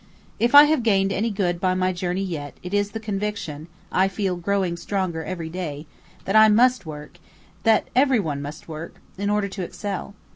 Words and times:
If 0.39 0.55
I 0.55 0.63
have 0.63 0.81
gained 0.81 1.13
any 1.13 1.29
good 1.29 1.61
by 1.61 1.75
my 1.75 1.93
journey 1.93 2.23
yet, 2.23 2.57
it 2.63 2.73
is 2.73 2.89
the 2.89 2.99
conviction, 2.99 3.67
I 3.91 4.07
feel 4.07 4.35
growing 4.35 4.75
stronger 4.75 5.23
every 5.23 5.47
day, 5.51 5.85
that 6.25 6.35
I 6.35 6.49
must 6.49 6.87
work, 6.87 7.17
and 7.17 7.63
that 7.65 7.87
every 7.95 8.19
one 8.19 8.41
must 8.41 8.67
work, 8.67 8.95
in 9.19 9.29
order 9.29 9.47
to 9.49 9.61
excel. 9.61 10.15